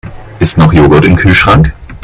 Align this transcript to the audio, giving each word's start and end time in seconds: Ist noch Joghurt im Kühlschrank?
Ist 0.39 0.57
noch 0.57 0.73
Joghurt 0.73 1.05
im 1.05 1.15
Kühlschrank? 1.15 1.73